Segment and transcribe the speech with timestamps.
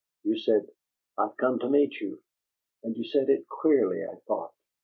[0.23, 0.67] You said,
[1.19, 2.23] 'I've come to meet you,'
[2.81, 4.55] but you said it queerly, I thought.